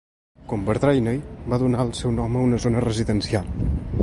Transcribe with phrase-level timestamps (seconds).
[0.53, 1.21] Com Bardrainney,
[1.53, 3.55] va donar el seu nom a una zona residencial.